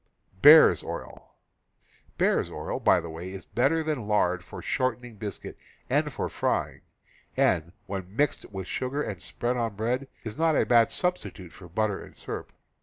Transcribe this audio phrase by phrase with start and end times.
[0.41, 1.35] Bear's oil,
[2.17, 5.55] by the way, is better than lard for short ening biscuit
[5.91, 6.81] and for frying,
[7.37, 8.71] and, when mixed with ^,^..
[8.73, 12.51] sugar and spread on bread, is not a bad substitute for butter and syrup.